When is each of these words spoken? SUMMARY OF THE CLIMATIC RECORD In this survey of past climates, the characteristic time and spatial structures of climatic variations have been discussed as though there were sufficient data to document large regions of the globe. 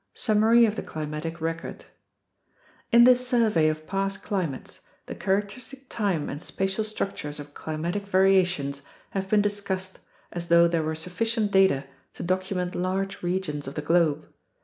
SUMMARY 0.15 0.65
OF 0.65 0.75
THE 0.75 0.81
CLIMATIC 0.81 1.39
RECORD 1.39 1.85
In 2.91 3.03
this 3.03 3.27
survey 3.27 3.67
of 3.69 3.85
past 3.85 4.23
climates, 4.23 4.79
the 5.05 5.13
characteristic 5.13 5.89
time 5.89 6.27
and 6.27 6.41
spatial 6.41 6.83
structures 6.83 7.39
of 7.39 7.53
climatic 7.53 8.07
variations 8.07 8.81
have 9.11 9.29
been 9.29 9.43
discussed 9.43 9.99
as 10.31 10.47
though 10.47 10.67
there 10.67 10.81
were 10.81 10.95
sufficient 10.95 11.51
data 11.51 11.85
to 12.13 12.23
document 12.23 12.73
large 12.73 13.21
regions 13.21 13.67
of 13.67 13.75
the 13.75 13.83
globe. 13.83 14.27